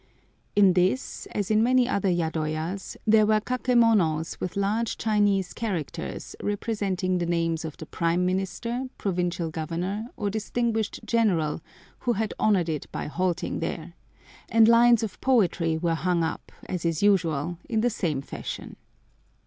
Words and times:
In 0.55 0.73
this, 0.73 1.27
as 1.27 1.51
in 1.51 1.61
many 1.61 1.87
other 1.87 2.09
yadoyas, 2.09 2.97
there 3.05 3.27
were 3.27 3.39
kakémonos 3.39 4.39
with 4.39 4.57
large 4.57 4.97
Chinese 4.97 5.53
characters 5.53 6.35
representing 6.41 7.19
the 7.19 7.27
names 7.27 7.63
of 7.63 7.77
the 7.77 7.85
Prime 7.85 8.25
Minister, 8.25 8.89
Provincial 8.97 9.51
Governor, 9.51 10.07
or 10.17 10.31
distinguished 10.31 11.01
General, 11.05 11.61
who 11.99 12.13
had 12.13 12.33
honoured 12.39 12.67
it 12.67 12.87
by 12.91 13.05
halting 13.05 13.59
there, 13.59 13.93
and 14.49 14.67
lines 14.67 15.03
of 15.03 15.21
poetry 15.21 15.77
were 15.77 15.93
hung 15.93 16.23
up, 16.23 16.51
as 16.65 16.83
is 16.83 17.03
usual, 17.03 17.59
in 17.69 17.81
the 17.81 17.91
same 17.91 18.21
fashion. 18.23 18.77